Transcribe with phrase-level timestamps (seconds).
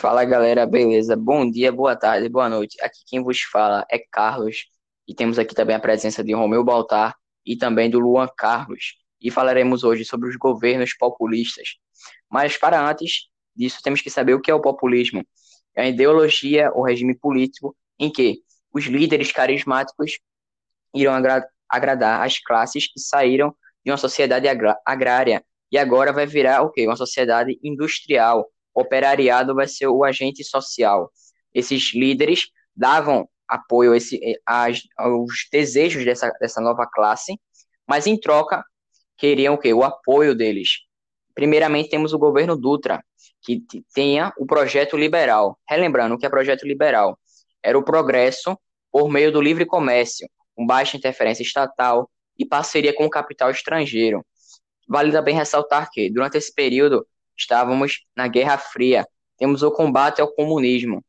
[0.00, 1.14] Fala galera, beleza?
[1.14, 2.74] Bom dia, boa tarde, boa noite.
[2.80, 4.64] Aqui quem vos fala é Carlos
[5.06, 8.94] e temos aqui também a presença de Romeu Baltar e também do Luan Carlos.
[9.20, 11.74] E falaremos hoje sobre os governos populistas.
[12.30, 15.22] Mas para antes disso, temos que saber o que é o populismo.
[15.76, 18.38] É a ideologia ou regime político em que
[18.72, 20.18] os líderes carismáticos
[20.94, 23.54] irão agra agradar as classes que saíram
[23.84, 24.48] de uma sociedade
[24.86, 26.86] agrária e agora vai virar o quê?
[26.86, 31.10] Uma sociedade industrial operariado vai ser o agente social.
[31.52, 34.66] Esses líderes davam apoio a esse, a,
[34.96, 37.38] aos desejos dessa, dessa nova classe,
[37.86, 38.64] mas em troca
[39.16, 39.74] queriam o quê?
[39.74, 40.78] O apoio deles.
[41.34, 43.02] Primeiramente temos o governo Dutra,
[43.42, 43.62] que
[43.94, 45.58] tenha o projeto liberal.
[45.68, 47.18] Relembrando que é projeto liberal?
[47.62, 48.58] Era o progresso
[48.90, 54.24] por meio do livre comércio, com baixa interferência estatal e parceria com o capital estrangeiro.
[54.88, 57.06] Vale também ressaltar que, durante esse período,
[57.40, 59.06] estávamos na Guerra Fria,
[59.38, 61.04] temos o combate ao comunismo.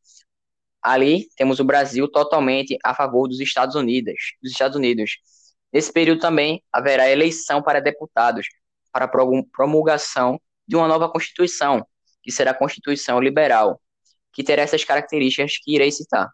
[0.82, 5.18] Ali temos o Brasil totalmente a favor dos Estados Unidos, dos Estados Unidos.
[5.72, 8.48] Nesse período também haverá eleição para deputados,
[8.92, 11.86] para promulgação de uma nova Constituição,
[12.24, 13.80] que será a Constituição Liberal,
[14.34, 16.30] que terá essas características que irei citar.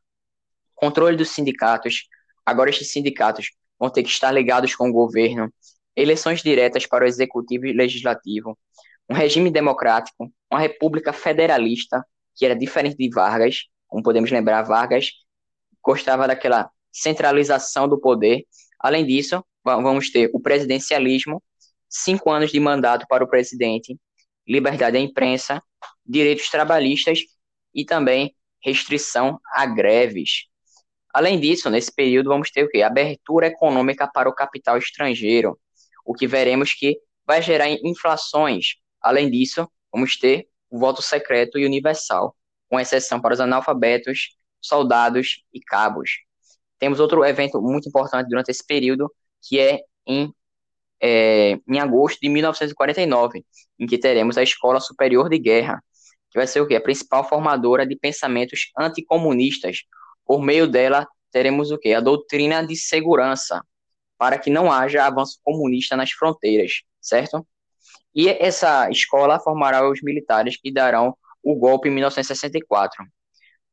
[0.75, 2.07] Controle dos sindicatos.
[2.45, 5.51] Agora estes sindicatos vão ter que estar ligados com o governo.
[5.95, 8.57] Eleições diretas para o executivo e legislativo
[9.09, 12.05] um regime democrático, uma república federalista,
[12.35, 15.11] que era diferente de Vargas, como podemos lembrar, Vargas
[15.81, 18.45] gostava daquela centralização do poder.
[18.79, 21.41] Além disso, vamos ter o presidencialismo,
[21.89, 23.97] cinco anos de mandato para o presidente,
[24.47, 25.63] liberdade da imprensa,
[26.05, 27.19] direitos trabalhistas
[27.73, 30.47] e também restrição a greves.
[31.13, 32.81] Além disso, nesse período vamos ter o quê?
[32.81, 35.57] Abertura econômica para o capital estrangeiro,
[36.05, 38.75] o que veremos que vai gerar inflações,
[39.07, 42.35] Além disso, vamos ter o voto secreto e universal,
[42.69, 46.19] com exceção para os analfabetos, soldados e cabos.
[46.77, 49.09] Temos outro evento muito importante durante esse período,
[49.41, 50.33] que é em,
[51.01, 53.45] é, em agosto de 1949,
[53.79, 55.81] em que teremos a Escola Superior de Guerra,
[56.29, 56.75] que vai ser o quê?
[56.75, 59.83] A principal formadora de pensamentos anticomunistas.
[60.25, 61.93] Por meio dela, teremos o quê?
[61.93, 63.63] A doutrina de segurança,
[64.17, 67.47] para que não haja avanço comunista nas fronteiras, certo?
[68.15, 73.05] E essa escola formará os militares que darão o golpe em 1964.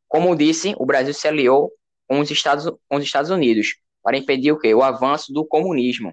[0.07, 1.73] Como disse, o Brasil se aliou
[2.07, 4.75] com os Estados, com os Estados Unidos para impedir o quê?
[4.75, 6.13] O avanço do comunismo.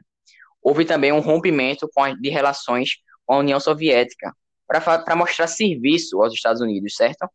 [0.62, 2.92] Houve também um rompimento a, de relações
[3.26, 4.34] com a União Soviética
[4.68, 7.30] para mostrar serviço aos Estados Unidos, certo?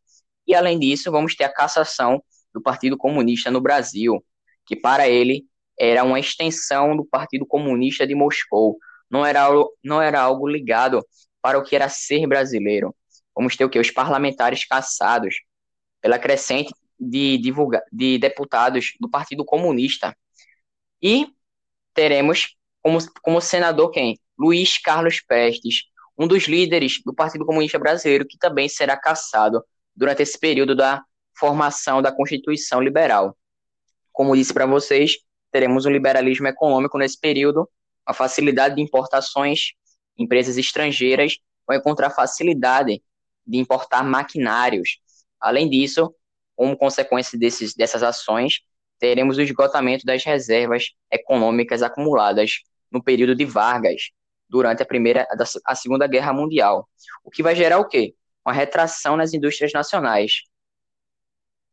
[0.47, 2.23] E além disso, vamos ter a cassação
[2.55, 4.25] do Partido Comunista no Brasil,
[4.65, 5.45] que para ele
[5.79, 8.79] era uma extensão do Partido Comunista de Moscou,
[9.11, 9.49] não era,
[9.83, 11.05] não era algo ligado
[11.41, 12.95] para o que era ser brasileiro.
[13.35, 13.79] Vamos ter o que?
[13.79, 15.37] Os parlamentares caçados
[16.01, 20.17] pela crescente de, divulga, de deputados do Partido Comunista.
[21.03, 21.29] E
[21.95, 24.19] teremos como, como senador quem?
[24.39, 25.85] Luiz Carlos Prestes,
[26.19, 29.63] um dos líderes do Partido Comunista Brasileiro, que também será caçado
[29.95, 31.03] durante esse período da
[31.39, 33.37] formação da Constituição Liberal.
[34.13, 35.17] Como disse para vocês,
[35.51, 37.69] teremos um liberalismo econômico nesse período,
[38.07, 39.73] a facilidade de importações,
[40.17, 43.03] empresas estrangeiras vão encontrar facilidade
[43.47, 45.01] de importar maquinários.
[45.41, 46.15] Além disso,
[46.55, 48.61] como consequência desses, dessas ações,
[48.99, 54.11] teremos o esgotamento das reservas econômicas acumuladas no período de Vargas,
[54.49, 55.27] durante a primeira,
[55.65, 56.89] a segunda guerra mundial,
[57.25, 58.15] o que vai gerar o quê?
[58.45, 60.43] Uma retração nas indústrias nacionais.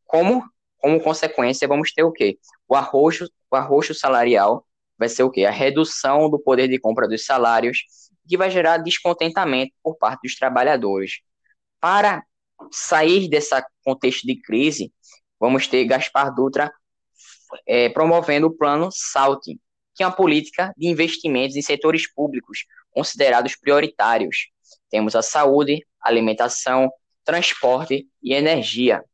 [0.04, 0.44] Como,
[0.78, 2.38] como consequência, vamos ter o quê?
[2.68, 4.66] O arroxo, o arroxo salarial
[4.98, 5.44] vai ser o quê?
[5.44, 7.84] A redução do poder de compra dos salários,
[8.28, 11.20] que vai gerar descontentamento por parte dos trabalhadores.
[11.80, 12.24] Para
[12.70, 13.50] sair desse
[13.84, 14.92] contexto de crise,
[15.38, 16.72] vamos ter Gaspar Dutra
[17.66, 19.42] é, promovendo o plano SALT,
[19.94, 24.48] que é uma política de investimentos em setores públicos considerados prioritários.
[24.90, 26.90] Temos a saúde, alimentação,
[27.24, 29.04] transporte e energia.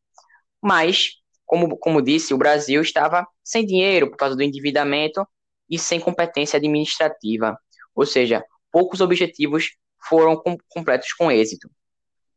[0.62, 1.12] Mas,
[1.46, 5.26] como, como disse, o Brasil estava sem dinheiro por causa do endividamento
[5.70, 7.56] e sem competência administrativa,
[7.94, 9.76] ou seja, poucos objetivos
[10.08, 11.70] foram com, completos com êxito.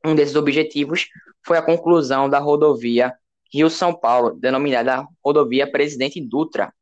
[0.06, 1.08] Um desses objetivos
[1.46, 3.14] foi a conclusão da rodovia
[3.54, 6.74] Rio-São Paulo, denominada Rodovia Presidente Dutra.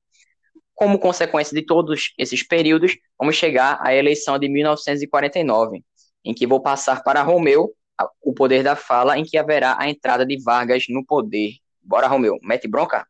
[0.74, 5.83] Como consequência de todos esses períodos, vamos chegar à eleição de 1949,
[6.24, 7.75] em que vou passar para Romeu
[8.21, 11.51] o poder da fala, em que haverá a entrada de Vargas no poder.
[11.83, 13.06] Bora, Romeu, mete bronca?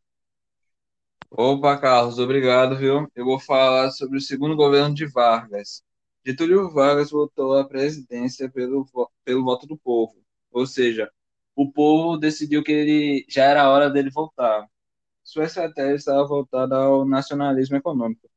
[1.33, 3.07] Opa, Carlos, obrigado, viu?
[3.15, 5.81] Eu vou falar sobre o segundo governo de Vargas.
[6.25, 8.85] Getúlio Vargas voltou à presidência pelo,
[9.23, 10.13] pelo voto do povo,
[10.51, 11.09] ou seja,
[11.55, 14.67] o povo decidiu que ele já era hora dele voltar.
[15.23, 18.29] Sua estratégia estava voltada ao nacionalismo econômico.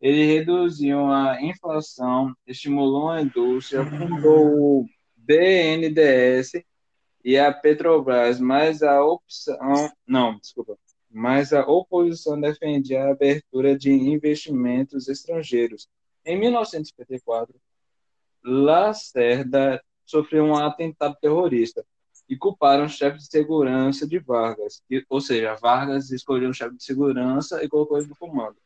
[0.00, 4.86] Ele reduziu a inflação, estimulou a indústria, fundou o
[5.16, 6.52] BNDES
[7.24, 9.58] e a Petrobras, mas a opção,
[10.06, 10.78] não, desculpa,
[11.10, 15.88] mas a oposição defendia a abertura de investimentos estrangeiros.
[16.24, 17.54] Em 1954,
[18.44, 21.84] Lacerda sofreu um atentado terrorista
[22.28, 26.84] e culparam o chefe de segurança de Vargas, ou seja, Vargas escolheu um chefe de
[26.84, 28.56] segurança e colocou ele no comando.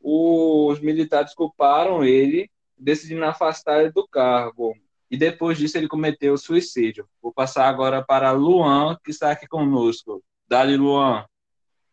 [0.00, 4.76] Os militares culparam ele, decidindo afastar ele do cargo.
[5.10, 7.08] E depois disso ele cometeu suicídio.
[7.20, 10.22] Vou passar agora para Luan, que está aqui conosco.
[10.46, 11.26] Dali, Luan.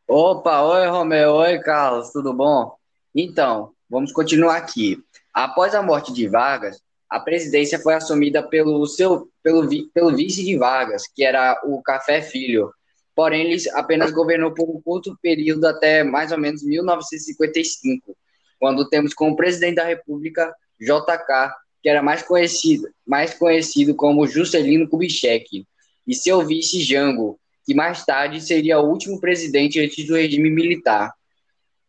[0.08, 2.76] Opa, oi Romeu, oi Carlos, tudo bom?
[3.14, 5.00] Então, vamos continuar aqui.
[5.34, 6.80] Após a morte de Vargas,
[7.10, 12.22] a presidência foi assumida pelo, seu, pelo, pelo vice de Vargas, que era o Café
[12.22, 12.72] Filho.
[13.16, 18.16] Porém, ele apenas governou por um curto período até mais ou menos 1955,
[18.60, 24.88] quando temos como presidente da República JK, que era mais conhecido, mais conhecido como Juscelino
[24.88, 25.66] Kubitschek,
[26.06, 31.14] e seu vice Jango, que mais tarde seria o último presidente antes do regime militar.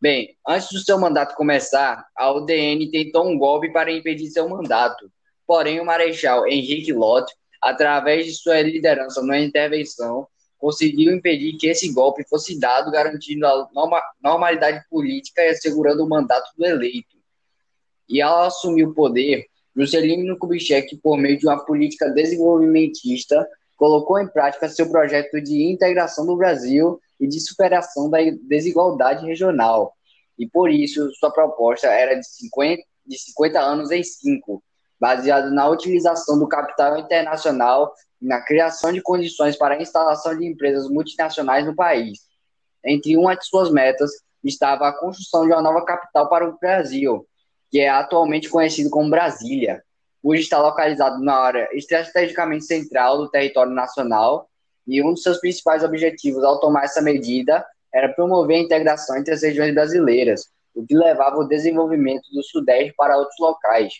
[0.00, 5.10] Bem, antes do seu mandato começar, a UDN tentou um golpe para impedir seu mandato.
[5.46, 7.32] Porém, o Marechal Henrique Lott,
[7.62, 10.26] através de sua liderança na intervenção,
[10.58, 13.68] conseguiu impedir que esse golpe fosse dado, garantindo a
[14.22, 17.16] normalidade política e assegurando o mandato do eleito.
[18.08, 23.46] E ao assumir o poder, Juscelino Kubitschek, por meio de uma política desenvolvimentista,
[23.76, 29.94] colocou em prática seu projeto de integração do Brasil e de superação da desigualdade regional.
[30.38, 34.62] E por isso, sua proposta era de 50, de 50 anos em 5,
[35.00, 40.46] baseado na utilização do capital internacional e na criação de condições para a instalação de
[40.46, 42.20] empresas multinacionais no país.
[42.84, 44.10] Entre uma de suas metas
[44.44, 47.26] estava a construção de uma nova capital para o Brasil,
[47.70, 49.82] que é atualmente conhecido como Brasília,
[50.22, 54.48] hoje está localizado na área estrategicamente central do território nacional
[54.86, 59.34] e um dos seus principais objetivos ao tomar essa medida era promover a integração entre
[59.34, 63.94] as regiões brasileiras, o que levava ao desenvolvimento do Sudeste para outros locais.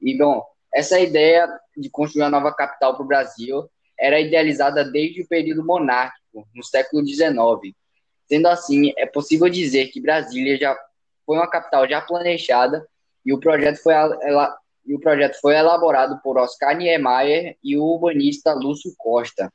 [0.00, 3.68] E, bom, essa ideia de construir uma nova capital para o Brasil
[3.98, 7.74] era idealizada desde o período monárquico, no século XIX.
[8.28, 10.78] Sendo assim, é possível dizer que Brasília já
[11.26, 12.86] foi uma capital já planejada
[13.26, 13.94] e o projeto foi
[14.88, 19.52] e o projeto foi elaborado por Oscar Niemeyer e o urbanista Lúcio Costa.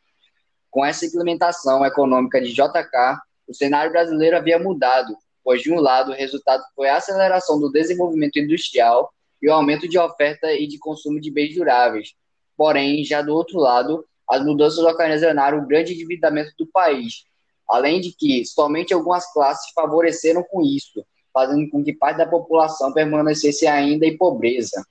[0.69, 6.11] Com essa implementação econômica de JK, o cenário brasileiro havia mudado, pois, de um lado,
[6.11, 10.77] o resultado foi a aceleração do desenvolvimento industrial e o aumento de oferta e de
[10.77, 12.13] consumo de bens duráveis.
[12.55, 17.25] Porém, já do outro lado, as mudanças ocasionaram o grande endividamento do país,
[17.67, 21.03] além de que somente algumas classes favoreceram com isso,
[21.33, 24.85] fazendo com que parte da população permanecesse ainda em pobreza.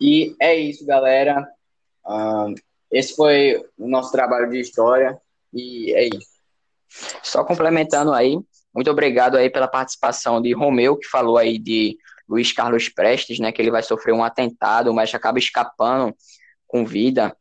[0.00, 1.46] E é isso, galera.
[2.90, 5.20] Esse foi o nosso trabalho de história
[5.52, 6.38] e é isso.
[7.22, 8.38] Só complementando aí,
[8.74, 11.98] muito obrigado aí pela participação de Romeu, que falou aí de
[12.28, 16.14] Luiz Carlos Prestes, né, que ele vai sofrer um atentado, mas acaba escapando
[16.66, 17.36] com vida.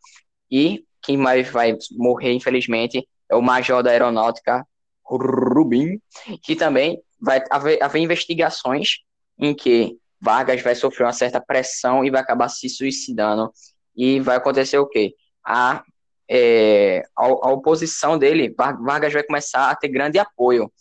[0.49, 4.65] E quem mais vai morrer, infelizmente, é o major da aeronáutica,
[5.05, 6.01] Rubim,
[6.43, 8.99] que também vai haver, haver investigações
[9.37, 13.51] em que Vargas vai sofrer uma certa pressão e vai acabar se suicidando.
[13.95, 15.15] E vai acontecer o quê?
[15.45, 15.83] A,
[16.29, 20.71] é, a, a oposição dele, Vargas vai começar a ter grande apoio.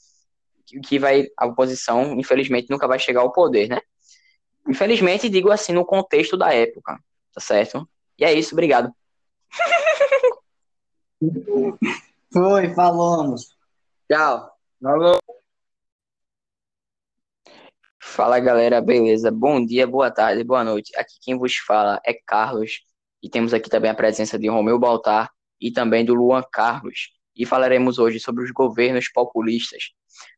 [0.85, 3.79] Que vai, a oposição, infelizmente, nunca vai chegar ao poder, né?
[4.69, 6.99] Infelizmente, digo assim, no contexto da época,
[7.33, 7.89] tá certo?
[8.19, 8.93] E é isso, obrigado.
[12.33, 13.57] Foi, falamos.
[14.11, 14.51] Tchau.
[14.83, 15.26] Falou.
[18.17, 19.31] Fala galera, beleza?
[19.31, 20.91] Bom dia, boa tarde, boa noite.
[20.97, 22.81] Aqui quem vos fala é Carlos
[23.23, 25.31] e temos aqui também a presença de Romeu Baltar
[25.61, 27.11] e também do Luan Carlos.
[27.37, 29.91] E falaremos hoje sobre os governos populistas.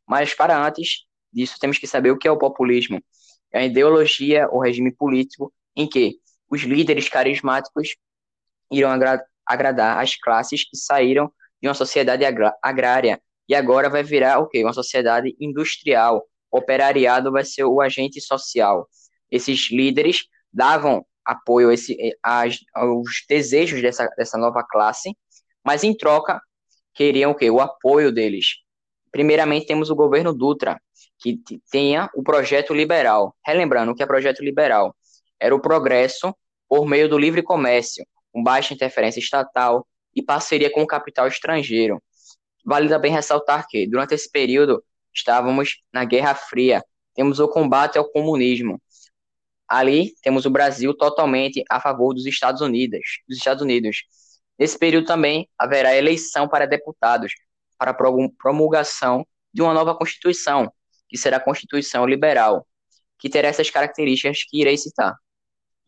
[0.04, 3.00] Mas para antes disso, temos que saber o que é o populismo.
[3.52, 6.16] É a ideologia ou regime político em que
[6.50, 7.94] os líderes carismáticos
[8.72, 11.32] irão agra agradar as classes que saíram
[11.62, 12.24] de uma sociedade
[12.60, 14.64] agrária e agora vai virar o quê?
[14.64, 18.88] Uma sociedade industrial operariado vai ser o agente social.
[19.30, 21.96] Esses líderes davam apoio a esse,
[22.74, 25.16] aos desejos dessa, dessa nova classe,
[25.62, 26.40] mas em troca
[26.94, 27.50] queriam o quê?
[27.50, 28.56] O apoio deles.
[29.12, 30.80] Primeiramente temos o governo Dutra,
[31.18, 31.40] que
[31.70, 33.36] tenha o projeto liberal.
[33.44, 34.94] Relembrando o que é projeto liberal?
[35.38, 36.34] Era o progresso
[36.68, 42.02] por meio do livre comércio, com baixa interferência estatal e parceria com o capital estrangeiro.
[42.64, 44.82] Vale também ressaltar que, durante esse período,
[45.18, 46.82] estávamos na Guerra Fria,
[47.14, 48.80] temos o combate ao comunismo.
[49.68, 54.04] Ali temos o Brasil totalmente a favor dos Estados Unidos, dos Estados Unidos.
[54.58, 57.32] Nesse período também haverá eleição para deputados,
[57.76, 60.72] para promulgação de uma nova Constituição,
[61.08, 62.66] que será a Constituição Liberal,
[63.18, 65.14] que terá essas características que irei citar.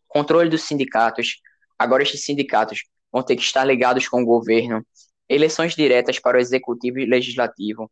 [0.07, 1.41] Controle dos sindicatos.
[1.79, 4.85] Agora estes sindicatos vão ter que estar ligados com o governo.
[5.27, 7.89] Eleições diretas para o executivo e legislativo.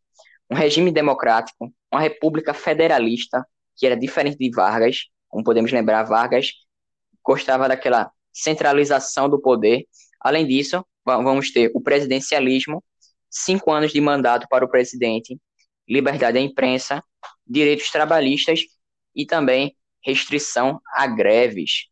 [0.50, 6.52] Um regime democrático, uma república federalista, que era diferente de Vargas, como podemos lembrar, Vargas
[7.24, 9.86] gostava daquela centralização do poder
[10.20, 12.84] Além disso, vamos ter o presidencialismo,
[13.30, 15.40] cinco anos de mandato para o presidente,
[15.88, 17.04] liberdade da imprensa,
[17.48, 18.62] direitos trabalhistas
[19.16, 21.88] e também restrição a greves.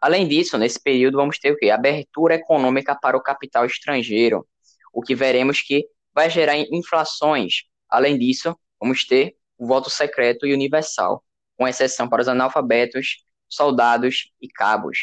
[0.00, 1.70] Além disso, nesse período vamos ter o quê?
[1.70, 4.46] Abertura econômica para o capital estrangeiro,
[4.92, 7.64] o que veremos que vai gerar inflações.
[7.88, 11.22] Além disso, vamos ter o voto secreto e universal,
[11.56, 14.98] com exceção para os analfabetos, soldados e cabos.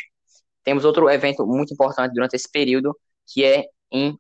[0.64, 2.98] Temos outro evento muito importante durante esse período,
[3.28, 4.18] que é em,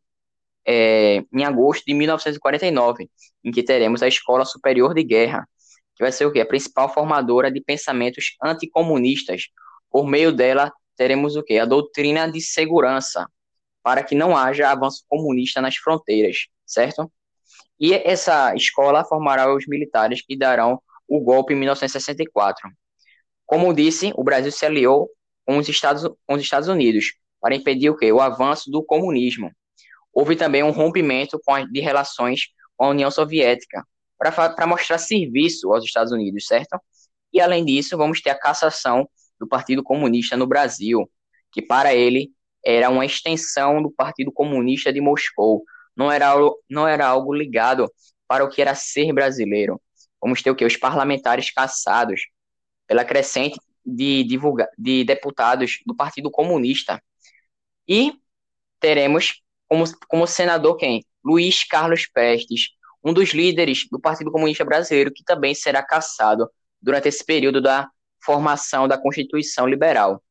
[0.65, 3.09] é, em agosto de 1949,
[3.43, 5.47] em que teremos a Escola Superior de Guerra,
[5.95, 6.41] que vai ser o quê?
[6.41, 9.49] A principal formadora de pensamentos anticomunistas.
[9.89, 11.59] Por meio dela, teremos o quê?
[11.59, 13.27] A doutrina de segurança,
[13.83, 17.11] para que não haja avanço comunista nas fronteiras, certo?
[17.83, 22.71] E essa escola formará os militares que darão o golpe em 1964.
[23.45, 25.09] Como disse, o Brasil se aliou
[25.45, 28.09] com os Estados, com os Estados Unidos, para impedir o quê?
[28.09, 29.51] O avanço do comunismo.
[30.13, 32.43] Houve também um rompimento a, de relações
[32.77, 33.85] com a União Soviética,
[34.17, 36.79] para mostrar serviço aos Estados Unidos, certo?
[37.33, 41.05] E além disso, vamos ter a cassação do Partido Comunista no Brasil,
[41.51, 42.31] que para ele
[42.65, 46.33] era uma extensão do Partido Comunista de Moscou, não era,
[46.69, 47.91] não era algo ligado
[48.27, 49.81] para o que era ser brasileiro.
[50.21, 50.65] Vamos ter o que?
[50.65, 52.21] Os parlamentares caçados
[52.87, 57.01] pela crescente de, divulga, de deputados do Partido Comunista.
[57.87, 58.13] E
[58.79, 61.03] teremos como, como senador quem?
[61.23, 62.69] Luiz Carlos Prestes,
[63.03, 66.49] um dos líderes do Partido Comunista Brasileiro, que também será caçado
[66.81, 67.89] durante esse período da
[68.23, 70.23] formação da Constituição Liberal.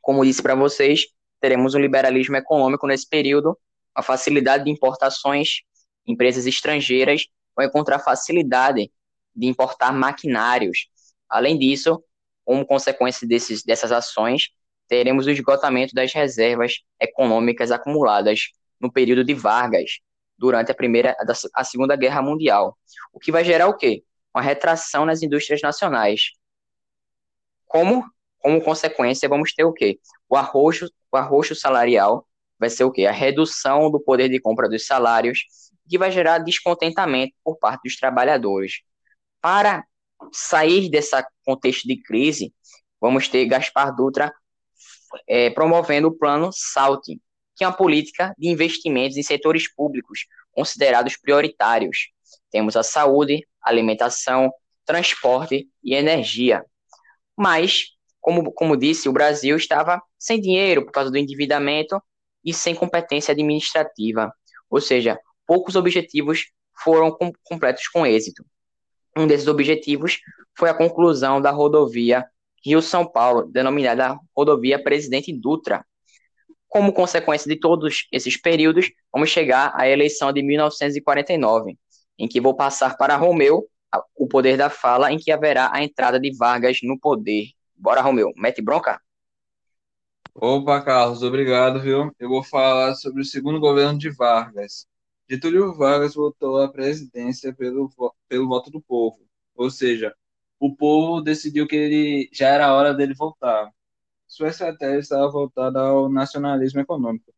[0.00, 1.06] Como disse para vocês,
[1.40, 3.58] teremos um liberalismo econômico nesse período,
[3.96, 5.62] a facilidade de importações,
[6.06, 7.26] empresas estrangeiras
[7.56, 8.92] vão encontrar facilidade
[9.34, 10.88] de importar maquinários.
[11.28, 12.02] Além disso,
[12.44, 14.50] como consequência desses, dessas ações,
[14.86, 19.98] teremos o esgotamento das reservas econômicas acumuladas no período de Vargas,
[20.38, 21.16] durante a primeira
[21.54, 22.76] a segunda guerra mundial,
[23.10, 24.04] o que vai gerar o quê?
[24.34, 26.32] Uma retração nas indústrias nacionais.
[27.66, 28.04] Como
[28.38, 29.98] como consequência vamos ter o quê?
[30.28, 32.26] O arroxo, o arroxo salarial
[32.58, 33.06] vai ser o quê?
[33.06, 35.40] A redução do poder de compra dos salários,
[35.88, 38.80] que vai gerar descontentamento por parte dos trabalhadores.
[39.40, 39.84] Para
[40.32, 42.52] sair desse contexto de crise,
[43.00, 44.32] vamos ter Gaspar Dutra
[45.26, 47.04] é, promovendo o plano SALT,
[47.56, 52.08] que é uma política de investimentos em setores públicos considerados prioritários.
[52.50, 54.52] Temos a saúde, alimentação,
[54.84, 56.64] transporte e energia.
[57.36, 57.88] Mas,
[58.20, 62.00] como, como disse, o Brasil estava sem dinheiro por causa do endividamento
[62.46, 64.32] e sem competência administrativa,
[64.70, 68.44] ou seja, poucos objetivos foram com, completos com êxito.
[69.16, 70.20] Um desses objetivos
[70.56, 72.24] foi a conclusão da rodovia
[72.64, 75.84] Rio-São Paulo, denominada Rodovia Presidente Dutra.
[76.68, 81.76] Como consequência de todos esses períodos, vamos chegar à eleição de 1949,
[82.18, 83.66] em que vou passar para Romeu
[84.14, 87.46] o poder da fala, em que haverá a entrada de Vargas no poder.
[87.74, 89.00] Bora, Romeu, mete bronca?
[90.38, 92.12] Opa, Carlos, obrigado, viu?
[92.18, 94.86] Eu vou falar sobre o segundo governo de Vargas.
[95.28, 97.90] Getúlio Vargas voltou à presidência pelo,
[98.28, 99.18] pelo voto do povo,
[99.54, 100.14] ou seja,
[100.60, 103.70] o povo decidiu que ele já era hora dele voltar.
[104.28, 107.32] Sua estratégia estava voltada ao nacionalismo econômico.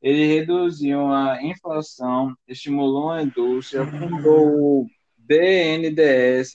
[0.00, 4.86] Ele reduziu a inflação, estimulou a indústria, fundou o
[5.18, 6.54] BNDES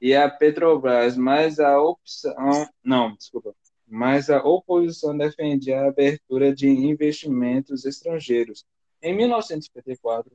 [0.00, 3.54] e a Petrobras, mas a opção, não, desculpa,
[3.86, 8.64] mas a oposição defendia a abertura de investimentos estrangeiros
[9.02, 10.32] em 1954,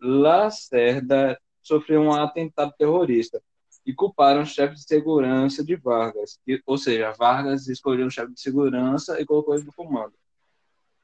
[0.00, 3.42] Lacerda sofreu um atentado terrorista
[3.84, 8.40] e culparam o chefe de segurança de Vargas, ou seja, Vargas escolheu um chefe de
[8.40, 10.14] segurança e colocou ele no comando.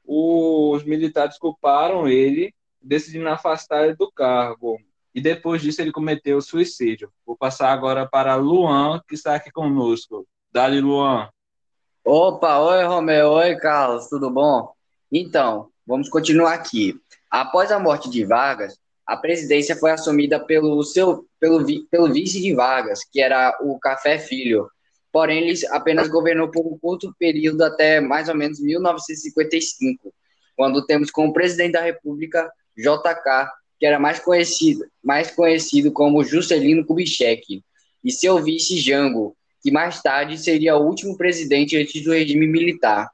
[0.05, 4.77] Os militares culparam ele, decidindo afastar ele do cargo.
[5.15, 7.13] E depois disso ele cometeu suicídio.
[7.25, 10.27] Vou passar agora para Luan, que está aqui conosco.
[10.51, 11.29] Dali, Luan.
[12.05, 14.73] Opa, oi Romeu, oi Carlos, tudo bom?
[15.09, 16.99] Então, vamos continuar aqui.
[17.31, 22.53] Após a morte de Vargas, a presidência foi assumida pelo seu pelo, pelo vice de
[22.53, 24.69] Vargas, que era o Café Filho.
[25.13, 30.13] Porém, ele apenas governou por um curto período até mais ou menos 1955,
[30.57, 36.85] quando temos como presidente da República JK, que era mais conhecido, mais conhecido como Juscelino
[36.85, 37.63] Kubitschek,
[38.03, 43.09] e seu vice Jango, que mais tarde seria o último presidente antes do regime militar.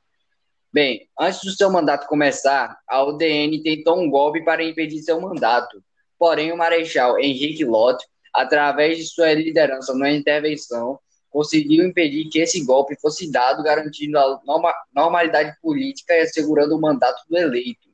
[0.73, 5.81] Bem, antes do seu mandato começar, a UDN tentou um golpe para impedir seu mandato.
[6.17, 8.03] Porém, o Marechal Henrique Lott,
[8.33, 14.39] através de sua liderança na intervenção, conseguiu impedir que esse golpe fosse dado, garantindo a
[14.93, 17.87] normalidade política e assegurando o mandato do eleito.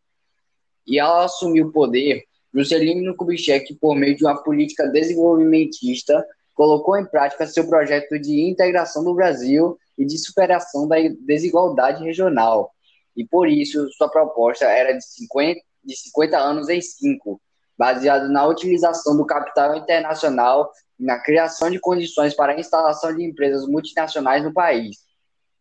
[0.87, 7.05] E ao assumir o poder, Juscelino Kubitschek, por meio de uma política desenvolvimentista, colocou em
[7.05, 12.71] prática seu projeto de integração do Brasil e de superação da desigualdade regional.
[13.15, 17.39] E por isso, sua proposta era de 50, de 50 anos em 5,
[17.77, 23.23] baseado na utilização do capital internacional e na criação de condições para a instalação de
[23.23, 24.97] empresas multinacionais no país.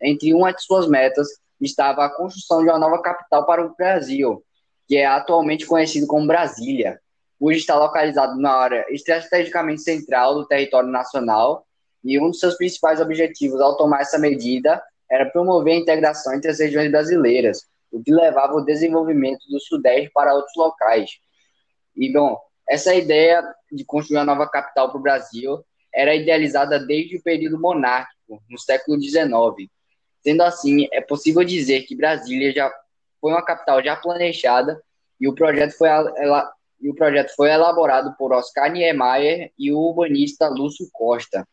[0.00, 1.28] Entre uma de suas metas
[1.60, 4.44] estava a construção de uma nova capital para o Brasil,
[4.86, 7.00] que é atualmente conhecido como Brasília,
[7.46, 11.66] hoje está localizado na área estrategicamente central do território nacional
[12.02, 16.50] e um dos seus principais objetivos ao tomar essa medida era promover a integração entre
[16.50, 21.10] as regiões brasileiras, o que levava ao desenvolvimento do Sudeste para outros locais.
[21.94, 25.62] E, bom, essa ideia de construir uma nova capital para o Brasil
[25.94, 29.70] era idealizada desde o período monárquico, no século XIX.
[30.22, 32.72] Sendo assim, é possível dizer que Brasília já
[33.20, 34.82] foi uma capital já planejada
[35.20, 35.90] e o projeto foi
[36.84, 41.48] e o projeto foi elaborado por Oscar Niemeyer e o urbanista Lúcio Costa.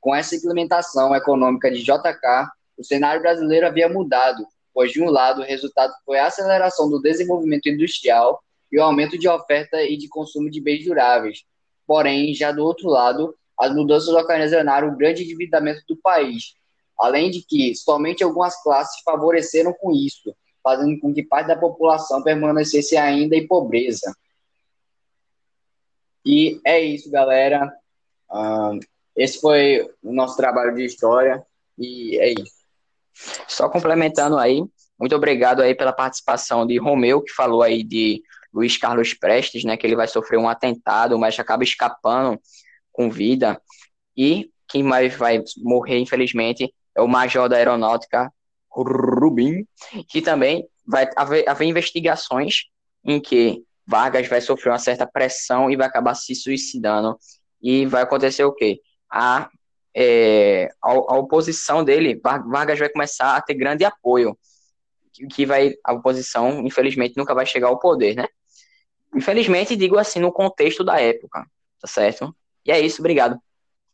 [0.00, 4.42] Com essa implementação econômica de JK, o cenário brasileiro havia mudado,
[4.72, 8.42] pois, de um lado, o resultado foi a aceleração do desenvolvimento industrial
[8.72, 11.44] e o aumento de oferta e de consumo de bens duráveis.
[11.86, 16.54] Porém, já do outro lado, as mudanças ocasionaram o grande endividamento do país,
[16.98, 22.22] além de que somente algumas classes favoreceram com isso, fazendo com que parte da população
[22.22, 24.10] permanecesse ainda em pobreza.
[26.24, 27.72] E é isso, galera.
[28.30, 28.78] Uh,
[29.16, 31.44] esse foi o nosso trabalho de história
[31.78, 32.64] e é isso.
[33.46, 34.64] Só complementando aí,
[34.98, 39.76] muito obrigado aí pela participação de Romeu, que falou aí de Luiz Carlos Prestes, né,
[39.76, 42.40] que ele vai sofrer um atentado, mas acaba escapando
[42.92, 43.60] com vida.
[44.16, 48.32] E quem mais vai morrer, infelizmente, é o major da aeronáutica,
[48.70, 49.66] Rubim,
[50.08, 52.64] que também vai haver, haver investigações
[53.04, 57.18] em que Vargas vai sofrer uma certa pressão e vai acabar se suicidando.
[57.62, 58.80] E vai acontecer o quê?
[59.10, 59.48] A,
[59.94, 64.36] é, a, a oposição dele, Vargas vai começar a ter grande apoio.
[65.30, 68.26] Que vai, a oposição, infelizmente, nunca vai chegar ao poder, né?
[69.14, 71.46] Infelizmente, digo assim, no contexto da época,
[71.80, 72.34] tá certo?
[72.66, 73.38] E é isso, obrigado.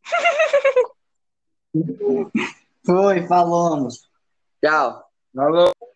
[2.86, 4.08] Foi, falamos.
[4.62, 5.04] Tchau.
[5.34, 5.89] Falou.